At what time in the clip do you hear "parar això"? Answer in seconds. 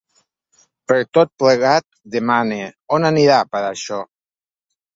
3.55-4.05